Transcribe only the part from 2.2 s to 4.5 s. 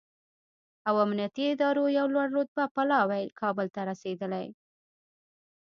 رتبه پلاوی کابل ته رسېدلی